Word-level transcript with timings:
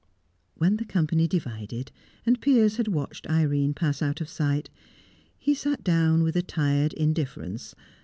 When 0.55 0.77
the 0.77 0.83
company 0.85 1.27
divided, 1.27 1.91
and 2.25 2.41
Piers 2.41 2.77
had 2.77 2.87
watched 2.87 3.29
Irene 3.29 3.75
pass 3.75 4.01
out 4.01 4.19
of 4.19 4.29
sight, 4.29 4.67
he 5.37 5.53
sat 5.53 5.83
down 5.83 6.23
with 6.23 6.35
a 6.35 6.41
tired 6.41 6.93
indifference. 6.93 7.75